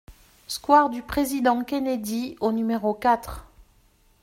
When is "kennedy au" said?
1.63-2.51